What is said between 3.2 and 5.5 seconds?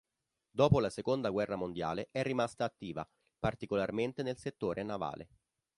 particolarmente nel settore navale.